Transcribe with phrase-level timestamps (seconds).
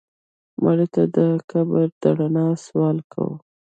[0.63, 1.17] مړه ته د
[1.51, 3.35] قبر د رڼا سوال کوو